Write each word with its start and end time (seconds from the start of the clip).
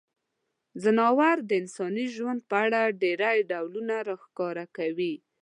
ځناور 0.83 1.37
د 1.49 1.51
انساني 1.61 2.05
ژوند 2.15 2.39
په 2.49 2.55
اړه 2.65 2.81
ډیری 3.01 3.37
ډولونه 3.51 3.95
راښکاره 4.07 4.65
کوي. 4.77 5.13